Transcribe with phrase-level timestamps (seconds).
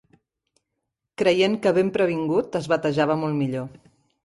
[1.23, 3.71] Creient que ben previngut es batejava molt millor